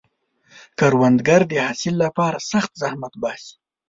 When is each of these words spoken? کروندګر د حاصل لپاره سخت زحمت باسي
کروندګر 0.79 1.41
د 1.51 1.53
حاصل 1.65 1.95
لپاره 2.03 2.37
سخت 2.51 2.71
زحمت 2.81 3.13
باسي 3.21 3.53